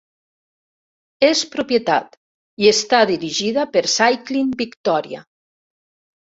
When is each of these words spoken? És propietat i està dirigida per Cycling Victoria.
És 1.27 1.43
propietat 1.55 2.17
i 2.63 2.71
està 2.71 3.03
dirigida 3.11 3.67
per 3.77 3.85
Cycling 3.97 4.51
Victoria. 4.65 5.23